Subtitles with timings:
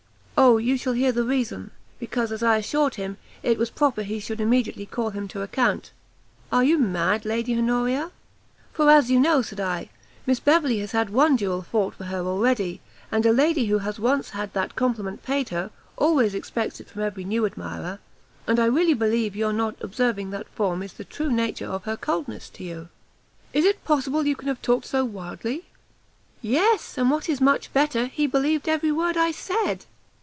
[0.43, 1.69] "O, you shall hear the reason;
[1.99, 5.91] because, as I assured him, it was proper he should immediately call him to account."
[6.51, 8.09] "Are you mad, Lady Honoria?"
[8.73, 9.89] "For you know, said I,
[10.25, 13.99] Miss Beverley has had one duel fought for her already, and a lady who has
[13.99, 17.99] once had that compliment paid her, always expects it from every new admirer;
[18.47, 21.95] and I really believe your not observing that form is the true cause of her
[21.95, 22.89] coldness to you."
[23.53, 25.65] "Is it possible you can have talked so wildly?"
[26.41, 29.85] "Yes, and what is much better, he believed every word I said!"